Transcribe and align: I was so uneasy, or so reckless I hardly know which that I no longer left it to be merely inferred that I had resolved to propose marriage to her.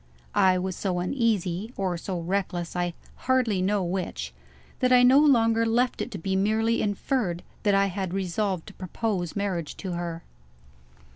I 0.33 0.57
was 0.57 0.75
so 0.75 0.97
uneasy, 0.97 1.73
or 1.77 1.95
so 1.95 2.19
reckless 2.19 2.75
I 2.75 2.95
hardly 3.27 3.61
know 3.61 3.83
which 3.83 4.33
that 4.79 4.91
I 4.91 5.03
no 5.03 5.19
longer 5.19 5.63
left 5.63 6.01
it 6.01 6.09
to 6.09 6.17
be 6.17 6.35
merely 6.35 6.81
inferred 6.81 7.43
that 7.61 7.75
I 7.75 7.85
had 7.85 8.11
resolved 8.11 8.65
to 8.65 8.73
propose 8.73 9.35
marriage 9.35 9.77
to 9.77 9.91
her. 9.91 10.23